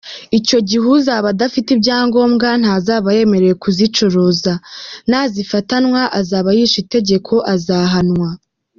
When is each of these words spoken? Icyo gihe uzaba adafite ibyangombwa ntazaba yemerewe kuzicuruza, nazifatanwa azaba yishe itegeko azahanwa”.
Icyo 0.39 0.59
gihe 0.67 0.85
uzaba 0.97 1.27
adafite 1.33 1.69
ibyangombwa 1.73 2.47
ntazaba 2.61 3.09
yemerewe 3.17 3.55
kuzicuruza, 3.63 4.53
nazifatanwa 5.09 6.01
azaba 6.19 6.49
yishe 6.57 6.77
itegeko 6.83 7.33
azahanwa”. 7.53 8.29